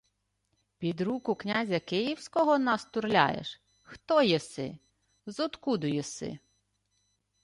—Під 0.79 1.01
руку 1.01 1.35
князя 1.35 1.79
київського 1.79 2.59
нас 2.59 2.85
турляєш? 2.85 3.61
Хто 3.83 4.21
єси? 4.21 4.77
Зодкуду 5.25 5.87
єси?. 5.87 6.39